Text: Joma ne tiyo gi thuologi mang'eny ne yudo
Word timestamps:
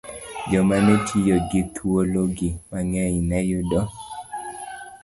Joma 0.51 0.77
ne 0.85 0.93
tiyo 1.07 1.37
gi 1.49 1.61
thuologi 1.75 2.49
mang'eny 2.69 3.15
ne 3.29 3.39
yudo 3.49 3.81